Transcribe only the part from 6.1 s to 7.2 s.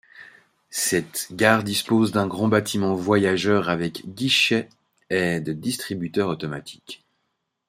automatiques.